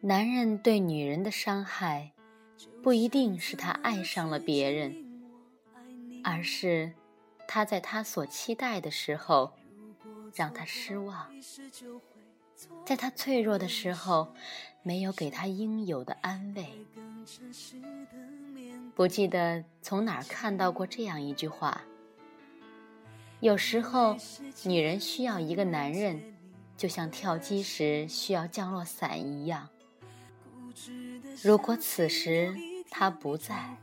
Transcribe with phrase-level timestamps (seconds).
[0.00, 2.12] 男人对女人的伤害，
[2.82, 4.94] 不一定是他爱上了别人，
[6.22, 6.92] 而是
[7.48, 9.52] 他在他所期待的时候
[10.34, 11.28] 让他失望，
[12.84, 14.34] 在他脆弱的时候
[14.82, 16.66] 没有给他应有的安慰。
[18.94, 21.82] 不记得从哪儿看到过这样一句话：
[23.40, 24.16] 有时候，
[24.64, 26.33] 女人需要一个男人，
[26.76, 29.68] 就像跳机时需要降落伞一样。
[31.42, 32.54] 如果此时
[32.90, 33.76] 他不在，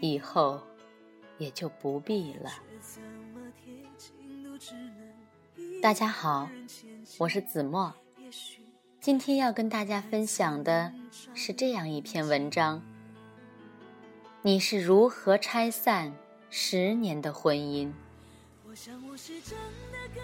[0.00, 0.60] 以后
[1.38, 2.50] 也就不必了。
[5.80, 6.48] 大家好，
[7.18, 7.92] 我是子墨，
[9.00, 10.92] 今天要跟大家分享的
[11.34, 12.82] 是这样一篇文章：
[14.42, 16.12] 你是如何拆散
[16.50, 17.92] 十年的婚姻？
[18.66, 19.58] 我想我想是真
[19.92, 20.20] 的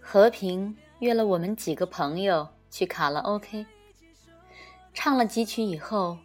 [0.00, 3.66] 和平约了我们几个朋友去卡拉 OK，
[4.94, 6.18] 唱了几曲以后，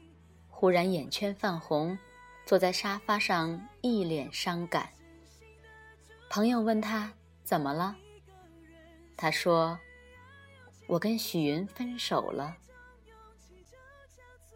[0.50, 1.98] 忽然眼圈泛红，
[2.46, 4.90] 坐在沙发上一脸伤感。
[6.30, 7.12] 朋友问他
[7.44, 7.96] 怎么了，
[9.18, 9.80] 他说
[10.88, 12.58] ：“我跟许云分手了。”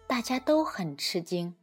[0.07, 1.55] 大家都很吃惊，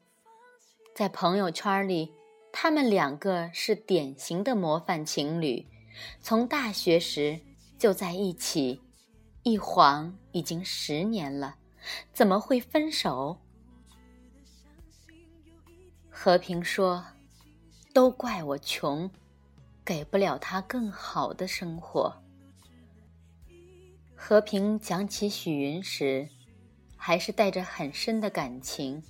[0.94, 2.12] 在朋友圈里，
[2.52, 5.66] 他们两个是典型的模范情侣，
[6.20, 7.40] 从大学时。
[7.78, 8.80] 就在一起，
[9.42, 11.56] 一晃已经十年了，
[12.12, 13.40] 怎么会分手？
[16.08, 17.04] 和平说
[17.92, 19.10] ：“都怪我穷，
[19.84, 22.22] 给不了他更好的生活。”
[24.14, 26.28] 和平讲起许云时，
[26.96, 29.02] 还是带着很深的感情，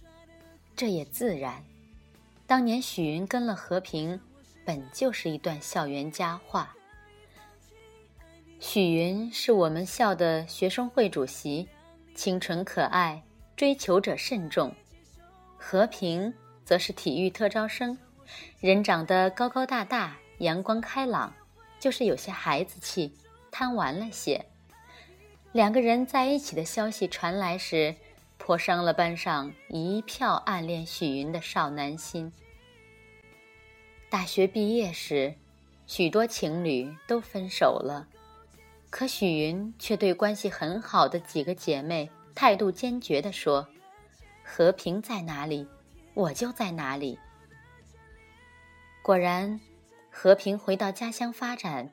[0.74, 1.62] 这也自然。
[2.52, 4.20] 当年许云跟了和平，
[4.62, 6.76] 本就是一段校园佳话。
[8.60, 11.66] 许云是我们校的学生会主席，
[12.14, 13.22] 清纯可爱，
[13.56, 14.70] 追求者慎重。
[15.56, 17.96] 和平则是体育特招生，
[18.60, 21.34] 人长得高高大大，阳光开朗，
[21.80, 23.16] 就是有些孩子气，
[23.50, 24.44] 贪玩了些。
[25.52, 27.96] 两个人在一起的消息传来时，
[28.44, 32.32] 颇伤了班上一票暗恋许云的少男心。
[34.10, 35.32] 大学毕业时，
[35.86, 38.08] 许多情侣都分手了。
[38.90, 43.68] 可许云却对关系很好的几个姐妹态度坚决地说
[44.42, 45.68] ：“和平在哪里，
[46.12, 47.16] 我就在哪里。”
[49.02, 49.60] 果然，
[50.10, 51.92] 和平回到家乡发展，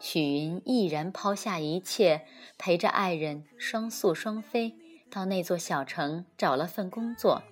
[0.00, 2.26] 许云毅然抛下一切，
[2.56, 4.74] 陪着爱人双宿双飞
[5.12, 7.42] 到那座小城找了份工作。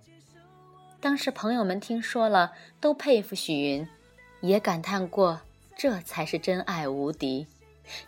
[0.99, 3.87] 当时朋友们听说了，都佩服许云，
[4.41, 5.43] 也感叹过
[5.77, 7.47] 这才是真爱无敌。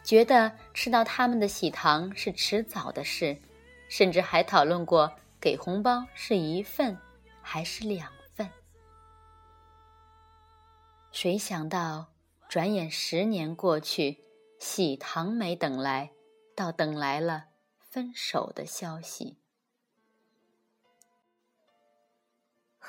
[0.03, 3.37] 觉得吃到他们的喜糖是迟早的事，
[3.91, 6.97] 甚至还讨论过给红包是一份
[7.43, 8.49] 还是两份。
[11.11, 12.07] 谁想到，
[12.49, 14.25] 转眼十年过去，
[14.59, 16.11] 喜糖没等来，
[16.57, 17.45] 倒等来了
[17.81, 19.37] 分手的消息。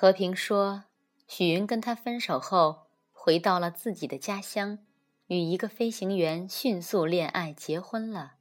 [0.03, 0.83] 和平说，
[1.29, 4.79] 许云跟他分手后，回到了自己的家乡。
[5.27, 8.33] 与一个飞行员迅速恋爱结婚了，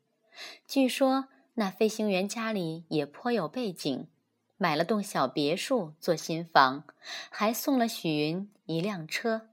[0.66, 4.08] 据说那飞行员家里也颇有背景，
[4.56, 6.82] 买了栋小别墅做新房，
[7.30, 9.50] 还送了许云一辆车。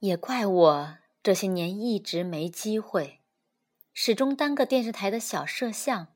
[0.00, 3.20] 也怪我这些年一直没机会，
[3.92, 6.08] 始终当个电视台的小摄像，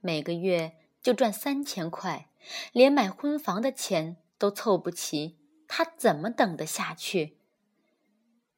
[0.00, 2.28] 每个月就赚三千块，
[2.72, 5.36] 连买婚房的钱都凑不齐，
[5.66, 7.38] 他怎么等得下去？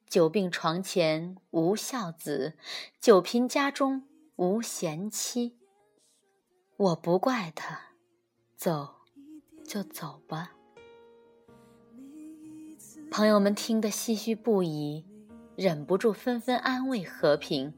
[0.07, 2.57] 久病床前无孝子，
[3.01, 5.57] 久贫家中无贤妻。
[6.77, 7.93] 我不怪他，
[8.57, 8.97] 走
[9.67, 10.53] 就走吧。
[13.11, 15.05] 朋友们听得唏嘘不已，
[15.57, 17.73] 忍不住纷纷安慰和平，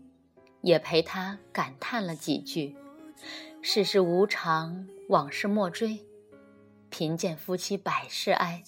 [0.62, 2.76] 也陪他感叹了几句
[3.68, 6.06] ：“世事无常，往事莫追。
[6.88, 8.62] 贫贱夫妻百事哀，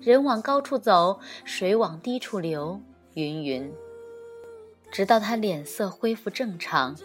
[0.00, 2.80] 人往高处走，水往低处流。”
[3.14, 3.72] 云云，
[4.90, 6.96] 直到他脸色恢复正常，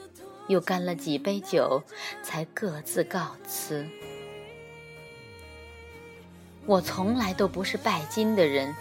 [0.47, 1.83] 又干了几杯酒，
[2.23, 3.85] 才各自告辞。
[6.65, 8.75] 我从来都不是拜金的人，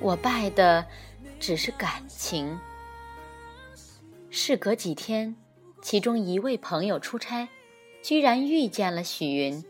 [0.00, 0.86] 我拜的
[1.40, 2.60] 只是感情。
[4.28, 5.34] 事隔几天，
[5.80, 7.48] 其中一位朋友出差，
[8.02, 9.64] 居然遇见了许云。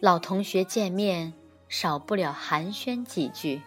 [0.00, 1.32] 老同学见面，
[1.68, 3.62] 少不了寒暄几句。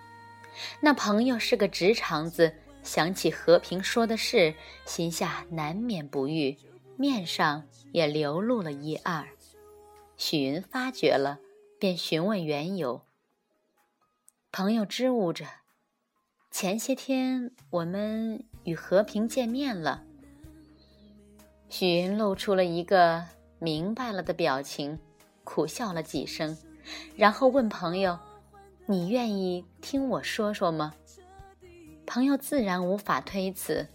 [0.80, 4.56] 那朋友是个直肠子，想起和平说的事，
[4.86, 6.56] 心下难免不悦，
[6.96, 9.28] 面上也流露了一二。
[10.18, 11.40] 许云发觉了，
[11.80, 13.02] 便询问缘由。
[14.52, 15.46] 朋友支吾着
[16.52, 20.04] ：“前些天我们与和平见面了。”
[21.70, 23.26] 许云露出了一个
[23.64, 24.98] 明白了的表情，
[25.44, 26.58] 苦笑了几声，
[27.16, 28.18] 然后问朋友
[28.88, 30.96] ：“你愿意听我说说吗？”
[32.08, 33.88] 朋友自然无法推辞。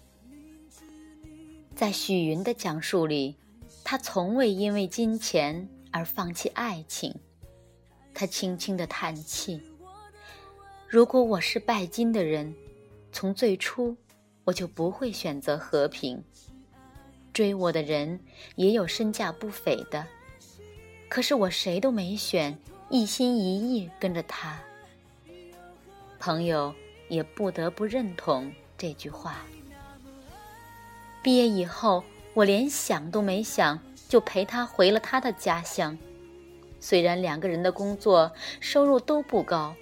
[1.74, 3.34] 在许云的讲述里，
[3.82, 7.12] 他从未因为金钱而放弃爱情。
[8.14, 9.60] 他轻轻的叹气
[10.88, 12.54] ：“如果我是拜金的人，
[13.10, 13.96] 从最初
[14.44, 16.22] 我就不会选择和平。”
[17.36, 18.18] 追我的人
[18.54, 20.06] 也有身价不菲的，
[21.06, 22.56] 可是我谁都没选，
[22.88, 24.58] 一心一意跟着他。
[26.18, 26.74] 朋友
[27.10, 29.44] 也不得不认同这句话。
[31.22, 32.02] 毕业以后，
[32.32, 33.78] 我连想都没想，
[34.08, 35.98] 就陪他回了他的家乡。
[36.80, 39.76] 虽然两个人的工作收入都不高，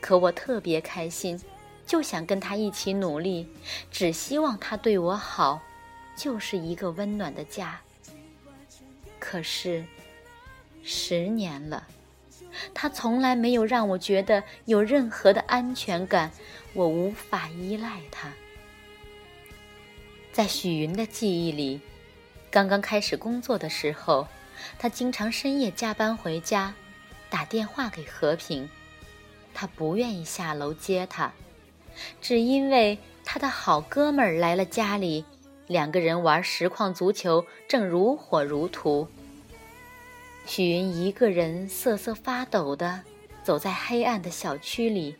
[0.00, 1.40] 可我特别开心，
[1.86, 3.46] 就想跟他一起努力，
[3.92, 5.62] 只希望他对我好。
[6.16, 7.78] 就是一个温暖的家。
[9.18, 9.84] 可是，
[10.82, 11.86] 十年了，
[12.72, 16.30] 他从来没有让我觉得有任何的安全感，
[16.72, 18.32] 我无法依赖他。
[20.32, 21.80] 在许云的记忆里，
[22.50, 24.28] 刚刚开始工作的时候，
[24.78, 26.74] 他经常深夜加班回家，
[27.28, 28.68] 打电话给和平，
[29.52, 31.32] 他不愿意下楼接他，
[32.20, 35.24] 只因为他的好哥们来了家里。
[35.66, 39.08] 两个人玩实况足球，正如火如荼。
[40.46, 43.02] 许云一个人瑟瑟发抖的
[43.42, 45.16] 走在黑暗的小区里，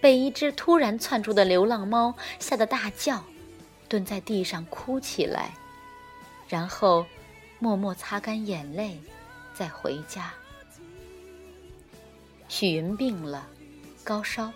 [0.00, 3.22] 被一只突然窜出的流浪猫吓得大叫，
[3.88, 5.52] 蹲在地上哭起来，
[6.48, 7.04] 然后
[7.58, 8.98] 默默擦干眼泪，
[9.52, 10.32] 再回家。
[12.48, 13.46] 许云病了，
[14.02, 14.50] 高烧，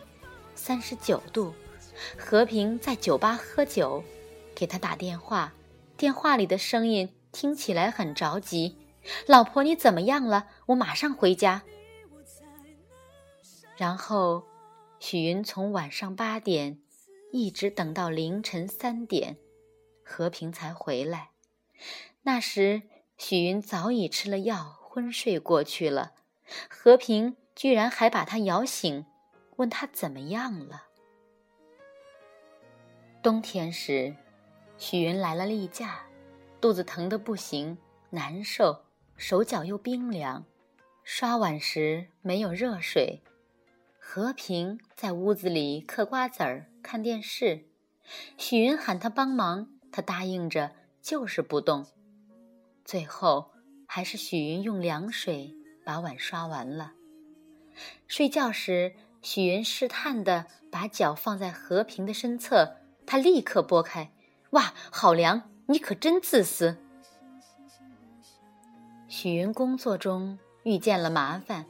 [0.54, 1.52] 三十九度，
[2.16, 4.02] 和平在酒吧喝酒。
[4.54, 5.52] 给他打电话，
[5.96, 8.76] 电话里的声音听起来很着急
[9.26, 10.48] ：“老婆，你怎么样了？
[10.66, 11.62] 我马上回家。”
[13.76, 14.44] 然后，
[15.00, 16.78] 许云从晚上八点
[17.32, 19.36] 一直等到凌晨三点，
[20.04, 21.30] 和平才回来。
[22.22, 22.82] 那时，
[23.18, 26.12] 许云早已吃了药，昏睡过去了。
[26.70, 29.04] 和平居然还把他摇醒，
[29.56, 30.84] 问他怎么样了。
[33.22, 34.14] 冬天时。
[34.76, 36.00] 许云来了例假，
[36.60, 37.78] 肚子疼得不行，
[38.10, 38.84] 难受，
[39.16, 40.44] 手脚又冰凉，
[41.04, 43.22] 刷碗时没有热水。
[43.98, 47.64] 和平在屋子里嗑瓜子儿、看电视。
[48.36, 51.86] 许云喊他帮忙，他答应着，就是不动。
[52.84, 53.52] 最后
[53.86, 55.54] 还是许云用凉水
[55.84, 56.92] 把碗刷完了。
[58.06, 64.12] 睡觉时，许云试探地把脚放在和平的身侧，他立刻拨开。
[64.54, 65.50] 哇，好凉！
[65.66, 66.76] 你可真自私。
[69.08, 71.66] 许云工作中遇见了麻烦，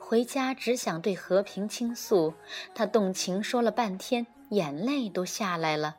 [0.00, 2.34] 回家只想对和平倾诉。
[2.74, 5.94] 他动情说了半天，眼泪都下来了。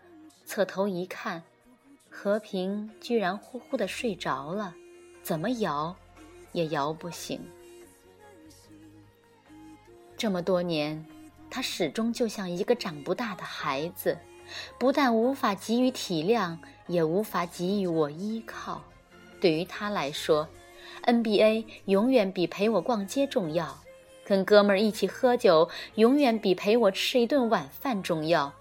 [0.45, 1.41] 侧头一看，
[2.09, 4.75] 和平居然呼呼的睡着了，
[5.23, 5.95] 怎么摇
[6.51, 7.39] 也摇不醒。
[10.17, 11.05] 这么多年，
[11.49, 14.17] 他始终就像一个长不大的孩子。
[14.77, 18.81] 不但无法给予体谅，也无法给予我依靠。
[19.39, 20.47] 对于他来说
[21.03, 23.79] ，NBA 永远比陪我逛街重要，
[24.23, 28.53] 跟哥们儿一起喝酒永远比陪我吃一顿晚饭重要。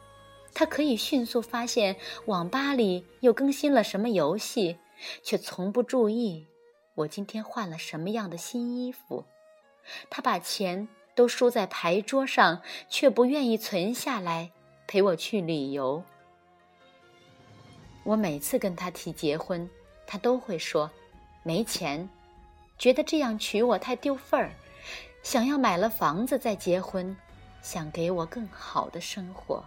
[0.53, 4.79] 他可以迅速发现网吧里又更新了什么游戏，
[5.23, 6.47] 却从不注意
[6.95, 9.25] 我今天换了什么样的新衣服。
[10.11, 14.53] 他把钱都输在牌桌上，却不愿意存下来。
[14.87, 16.03] 陪我去旅游。
[18.03, 19.69] 我每次跟他提结婚，
[20.07, 20.91] 他都会说
[21.43, 22.09] 没钱，
[22.79, 24.53] 觉得这样娶我太丢份儿，
[25.23, 27.17] 想要买了房子再结婚，
[27.63, 29.65] 想给我更好的生活。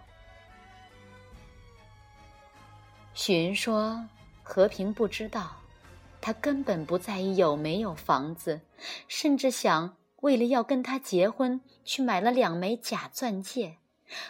[3.16, 4.08] 许云说
[4.44, 5.58] ：“和平不知道，
[6.22, 8.62] 他根本不在意有没有房子，
[9.08, 13.78] 甚至想为了要跟他结婚，去买了两枚假钻戒。”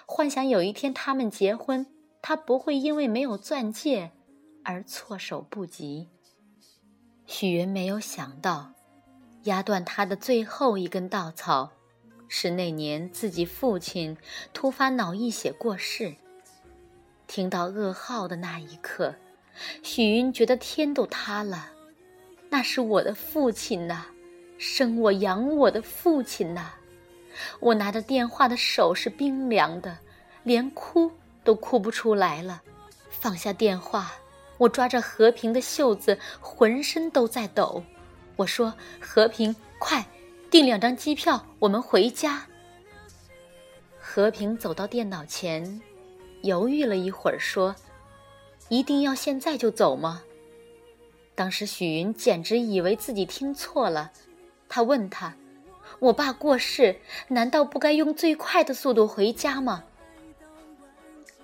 [0.06, 1.86] 幻想有一天他们结婚，
[2.22, 4.12] 他不会因为没有钻戒
[4.64, 6.10] 而措手不及。
[7.26, 8.74] 许云没有想到，
[9.44, 11.72] 压断他的最后一根稻草，
[12.28, 14.18] 是那年自己父亲
[14.54, 16.16] 突发脑溢血过世。
[17.28, 19.14] 听到噩耗的那一刻，
[19.84, 21.72] 许云觉得天都塌了。
[22.50, 24.06] 那是我的父亲呐，
[24.58, 26.72] 生我养我的父亲呐！
[27.60, 29.98] 我拿着电话的手是冰凉的，
[30.44, 31.12] 连哭
[31.44, 32.62] 都哭不出来了。
[33.10, 34.14] 放下电话，
[34.58, 37.84] 我抓着和平的袖子，浑身都在抖。
[38.36, 40.06] 我说：“和平，快
[40.52, 42.46] 订两张机票，我们回家。”
[44.00, 45.82] 和平走到电脑前，
[46.44, 47.76] 犹豫了一会儿，说
[48.70, 50.22] ：“一定要现在就走吗？”
[51.34, 54.12] 当时许云简直以为自己听错了，
[54.70, 55.36] 他问他
[56.00, 57.00] ：“我爸过世，
[57.30, 59.84] 难道不该用最快的速度回家吗？”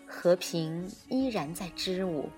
[0.05, 2.29] 和平依然在支吾，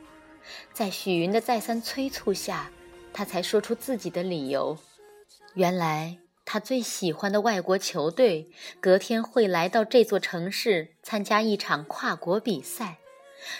[0.73, 2.71] 在许云的再三催促下，
[3.13, 4.77] 他才说出自己的理由。
[5.53, 12.97] 原来他最喜欢的外国球队隔天会来到这座城市参加一场跨国比赛，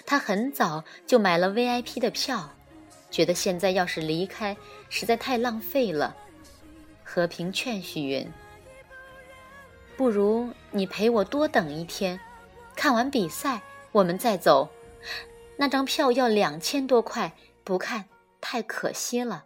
[0.05, 2.51] 他很早就买了 VIP 的票。
[3.11, 4.57] 觉得现在要是离开，
[4.89, 6.15] 实在太浪费了。
[7.03, 8.27] 和平劝许云
[9.97, 12.19] ：“不如你陪我多等一天，
[12.75, 13.61] 看完比赛
[13.91, 14.69] 我们再走。
[15.57, 17.33] 那张票要两千多块，
[17.63, 18.05] 不看
[18.41, 19.45] 太可惜了。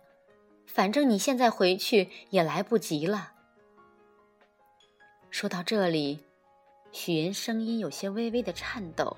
[0.66, 3.34] 反正你现在回去也来不及了。”
[5.30, 6.26] 说到这里，
[6.92, 9.18] 许云声音有些微微的颤抖。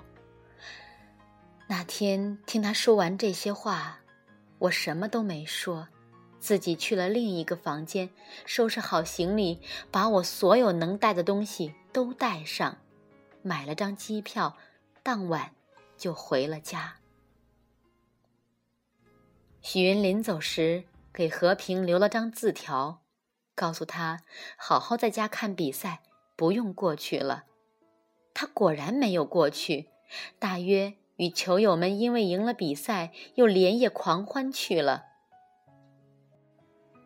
[1.68, 4.00] 那天听他说完这些话。
[4.60, 5.88] 我什么都没说，
[6.42, 8.10] 自己去了另一个房间，
[8.46, 12.80] 收拾好行李，把我所有能带的东西都带上，
[13.44, 14.58] 买了张机票，
[15.04, 15.54] 当晚
[15.96, 16.96] 就回了家。
[19.62, 23.04] 许云临走时给和平留了张字条，
[23.54, 24.22] 告诉他
[24.58, 26.02] 好好在家看比赛，
[26.36, 27.44] 不用过去了。
[28.34, 29.90] 他果然没有过去，
[30.40, 30.96] 大约。
[31.18, 35.11] 与球友们因为赢了比赛，又连夜狂欢去了。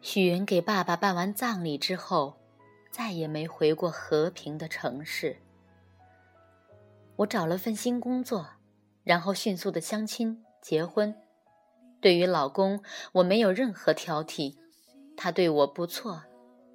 [0.08, 2.38] 许云给爸爸办完葬礼之后，
[2.92, 5.36] 再也没回过和平的城市。
[7.16, 8.48] 我找了份新工作，
[9.04, 11.16] 然后迅速的相亲结婚。
[12.00, 12.84] 对于老公，
[13.14, 14.56] 我没有任何挑剔，
[15.18, 16.22] 他对我不错，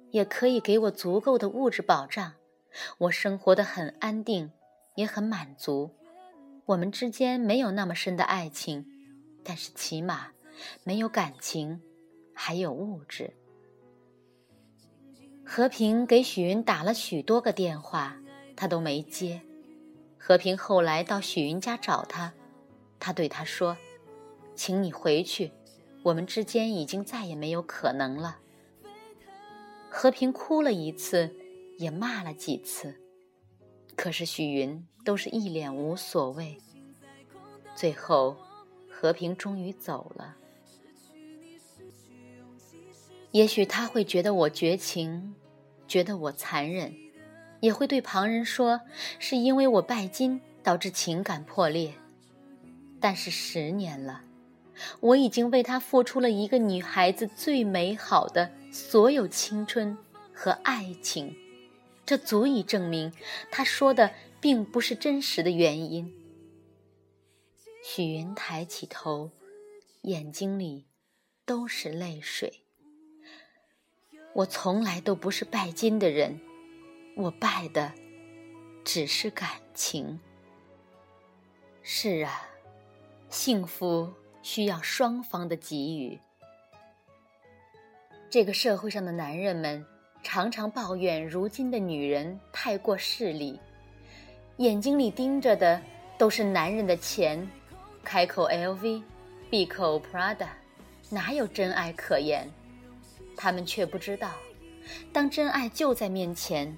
[0.09, 2.33] 也可以给我足够的物质保障，
[2.97, 4.51] 我生活的很安定，
[4.95, 5.95] 也很满足。
[6.65, 8.85] 我们之间没有那么深的爱情，
[9.41, 10.31] 但是起码
[10.83, 11.81] 没有感情，
[12.43, 13.35] 还有物质。
[15.45, 18.19] 和平给许云打了许多个电话，
[18.55, 19.41] 他都没接。
[20.17, 22.33] 和平后来到许云家找他，
[22.99, 23.77] 他对他说
[24.57, 25.51] ：“请你回去，
[26.01, 28.39] 我们之间已经再也没有可能了。”
[29.87, 31.35] 和平哭了一次，
[31.77, 32.99] 也骂了几次。
[33.95, 36.57] 可是许云都是一脸无所谓。
[37.75, 38.35] 最后，
[38.89, 40.37] 和平终于走了。
[43.31, 45.35] 也许他会觉得我绝情，
[45.87, 46.93] 觉得我残忍，
[47.61, 48.81] 也会对旁人说
[49.19, 51.93] 是因为我拜金导致情感破裂。
[52.99, 54.23] 但是十年了，
[54.99, 59.97] 我已经为他付出了一个女孩子最美好的所有青春
[60.33, 61.35] 和爱情。
[62.05, 63.13] 这足以证明
[63.49, 64.11] 他说的
[64.41, 66.13] 并不是真实的原因。
[67.83, 69.31] 许云抬起头，
[70.01, 70.85] 眼睛里
[71.45, 72.65] 都是泪水。
[74.33, 76.39] 我从来都不是拜金的人，
[77.15, 77.91] 我拜的
[78.83, 80.19] 只是感情。
[81.81, 82.47] 是啊，
[83.29, 84.11] 幸福
[84.41, 86.19] 需要双方的给予。
[88.29, 89.85] 这个社会上的男人们。
[90.23, 93.59] 常常抱怨如今的女人太过势利，
[94.57, 95.81] 眼睛里盯着的
[96.15, 97.49] 都是男人的钱，
[98.03, 99.01] 开口 LV，
[99.49, 100.49] 闭口 Prada，
[101.09, 102.47] 哪有真爱可言？
[103.35, 104.31] 他们却不知道，
[105.11, 106.77] 当真爱就在面前，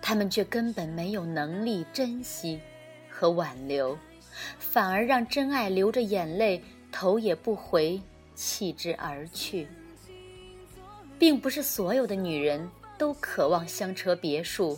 [0.00, 2.60] 他们却根本没有能力珍惜
[3.08, 3.96] 和挽留，
[4.58, 8.00] 反而让真爱流着眼泪，头也不回
[8.34, 9.68] 弃之而去。
[11.18, 12.68] 并不是所有的女人
[12.98, 14.76] 都渴望香车别墅，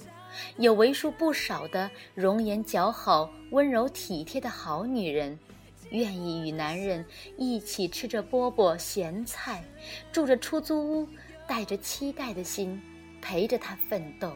[0.59, 5.39] 有为数不少的容颜姣好、温柔体贴的好女人，
[5.95, 7.05] 愿意与男人
[7.39, 9.63] 一起吃着饽饽咸菜，
[10.11, 11.09] 住着出租屋，
[11.47, 12.83] 带着期待的心
[13.23, 14.33] 陪着他奋斗。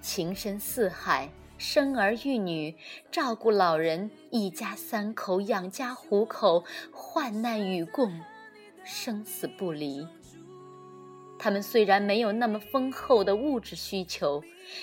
[0.00, 2.74] 情深似海，生儿育女，
[3.12, 8.18] 照顾老人，一家三口养家糊口，患难与共，
[8.82, 10.06] 生死不离。
[11.38, 14.42] 他们虽然没有那么丰厚的物质需求，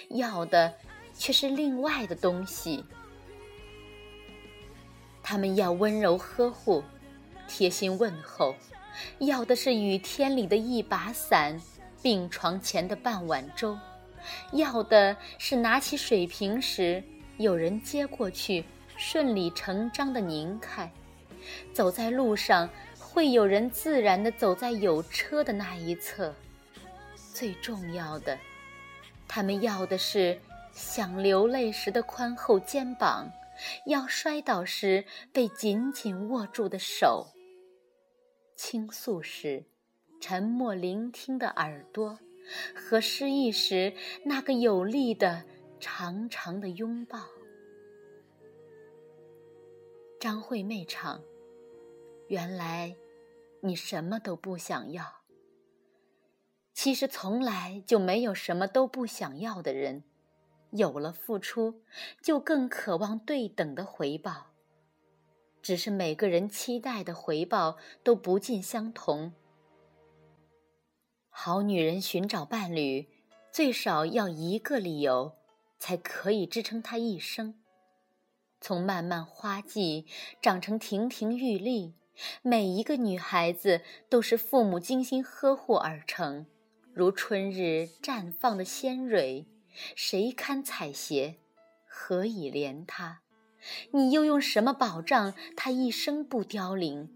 [0.10, 0.72] 要的
[1.16, 2.86] 却是另外的东西。
[5.32, 6.84] 他们要温柔呵护，
[7.48, 8.54] 贴心问候，
[9.20, 11.58] 要的是雨天里的一把伞，
[12.02, 13.80] 病床前的半碗粥，
[14.52, 17.02] 要的是拿起水瓶时
[17.38, 18.66] 有人接过去，
[18.98, 20.92] 顺理成章的拧开。
[21.72, 22.70] 走在路上，
[23.00, 26.36] 会有人自然的走在有车的那一侧。
[27.34, 28.38] 最重要的，
[29.30, 30.38] 他们要的是
[30.74, 33.32] 想流泪时的宽厚肩膀，
[33.86, 37.34] 要摔倒时被紧紧握住的手，
[38.56, 39.66] 倾诉时
[40.20, 42.20] 沉默聆听的耳朵，
[42.76, 43.94] 和失意时
[44.26, 45.46] 那个有力的
[45.80, 47.20] 长长的拥抱。
[50.20, 51.22] 张惠妹唱。
[52.28, 52.96] 原来，
[53.62, 55.04] 你什么都不想要。
[56.74, 60.06] 其实从来就没有什么都不想要的人，
[60.72, 61.82] 有了付出，
[62.22, 64.48] 就更渴望对等的回报。
[65.62, 69.34] 只是每个人期待的回报都不尽相同。
[71.30, 73.08] 好女人寻找伴侣，
[73.52, 75.34] 最少要一个理由，
[75.80, 77.56] 才可以支撑她一生。
[78.60, 80.06] 从漫漫花季
[80.42, 81.94] 长成亭亭玉立。
[82.44, 86.46] 每一个女孩子都是父母精心呵护而成，
[86.94, 89.48] 如春日绽放的鲜蕊，
[89.96, 91.36] 谁堪采撷？
[91.86, 93.22] 何以怜他？
[93.92, 97.10] 你又用什么保障他一生不凋零？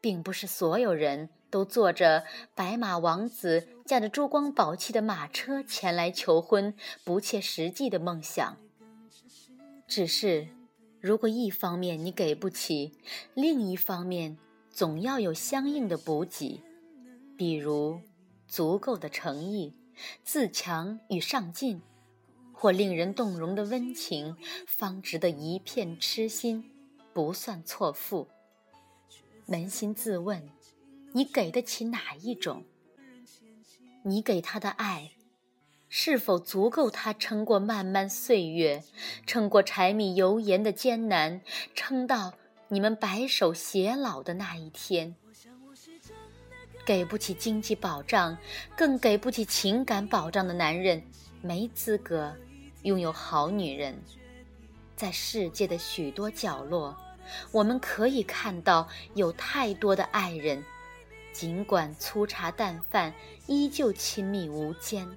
[0.00, 8.56] 并不是所有人都坐着白马王子驾着珠光宝气的马车前来求婚，不切实际的梦想。
[9.86, 10.48] 只是。
[11.00, 12.92] 如果一方面你给不起，
[13.34, 14.38] 另一方面
[14.70, 16.60] 总要有相应的补给，
[17.36, 18.00] 比如
[18.46, 19.74] 足够的诚意、
[20.24, 21.82] 自强与上进，
[22.52, 26.70] 或令人动容的温情，方值得一片痴心，
[27.12, 28.28] 不算错付。
[29.48, 30.48] 扪心自问，
[31.12, 32.64] 你给得起哪一种？
[34.02, 35.10] 你给他的爱。
[35.94, 38.82] 是否足够他撑过漫漫岁月，
[39.26, 41.42] 撑过柴米油盐的艰难，
[41.74, 42.32] 撑到
[42.68, 45.14] 你们白首偕老的那一天？
[46.84, 48.36] 给不起经济保障，
[48.76, 51.02] 更给不起情感保障的男人，
[51.40, 52.34] 没资格
[52.82, 53.96] 拥有好女人。
[54.96, 56.96] 在世界的许多角落，
[57.50, 60.62] 我们可以看到有太多的爱人，
[61.32, 63.12] 尽管粗茶淡饭，
[63.46, 65.08] 依旧亲密无间。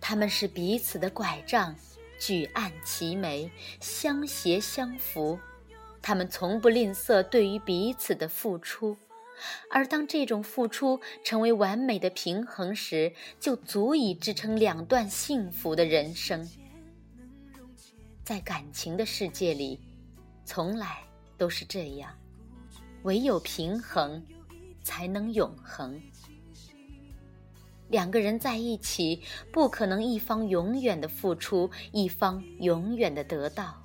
[0.00, 1.74] 他们是彼此的拐杖，
[2.18, 5.38] 举案齐眉，相携相扶。
[6.02, 8.96] 他们从不吝啬对于彼此的付出，
[9.70, 16.48] 而当这种付出成为完美的平衡时，就足以支撑两段幸福的人生。
[18.24, 19.80] 在感情的世界里，
[20.44, 21.02] 从来
[21.36, 22.10] 都是这样，
[23.02, 24.24] 唯有平衡，
[24.82, 26.00] 才能永恒。
[27.88, 33.82] 两个人在一起，不可能一方永远的付出，一方永远的得到。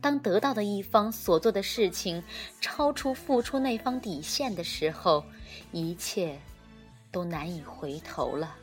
[0.00, 2.22] 当得到的一方所做的事情
[2.60, 5.24] 超出付出那方底线的时候，
[5.72, 6.38] 一切
[7.12, 8.56] 都难以回头了。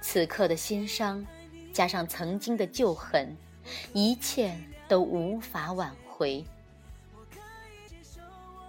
[0.00, 1.24] 此刻的心伤，
[1.72, 3.36] 加上曾经的旧恨，
[3.92, 4.54] 一切
[4.88, 6.44] 都无法挽回。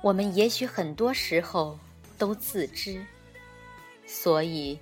[0.02, 1.80] 我们也许很多时候
[2.17, 3.04] 都自知。
[4.06, 4.80] 所以，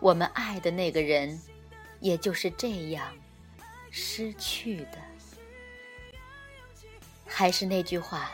[0.00, 1.38] 我们爱的那个人，
[2.00, 3.14] 也就是这样
[3.90, 5.03] 失去的。
[7.36, 8.30] 还是那句话，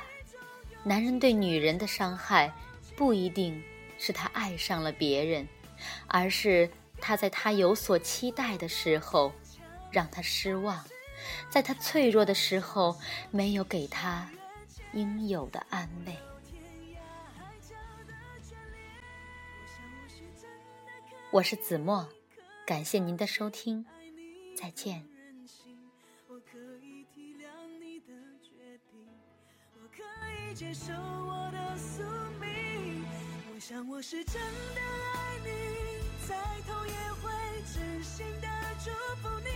[0.84, 2.52] 男人对女人的伤害，
[2.94, 3.60] 不一定
[3.98, 5.48] 是他爱上了别人，
[6.06, 9.32] 而是他在他有所期待的时候，
[9.90, 10.84] 让他失望，
[11.48, 12.94] 在他脆弱的时候，
[13.30, 14.30] 没有给他
[14.92, 16.14] 应有的安慰。
[21.30, 22.06] 我是子墨，
[22.66, 23.86] 感谢您的收听，
[24.54, 25.06] 再见。
[30.60, 32.02] 接受我的宿
[32.38, 33.02] 命。
[33.54, 34.80] 我想我是真的
[35.14, 35.48] 爱你，
[36.28, 38.48] 再痛也会真心的
[38.84, 38.90] 祝
[39.22, 39.48] 福你。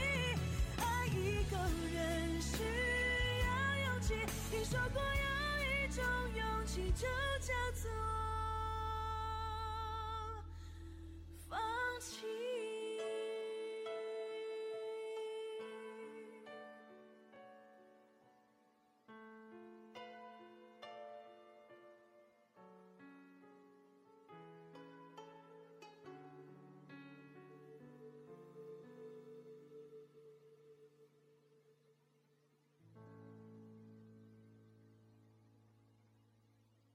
[0.82, 1.58] 爱一个
[1.92, 2.62] 人需
[3.42, 3.46] 要
[3.84, 4.14] 勇气，
[4.50, 6.02] 听说过有一种
[6.38, 7.06] 勇气，就
[7.38, 8.33] 叫做。